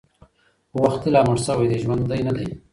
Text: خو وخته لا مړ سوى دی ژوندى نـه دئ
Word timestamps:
خو 0.71 0.77
وخته 0.85 1.07
لا 1.13 1.21
مړ 1.27 1.37
سوى 1.47 1.65
دی 1.69 1.77
ژوندى 1.83 2.19
نـه 2.25 2.31
دئ 2.37 2.47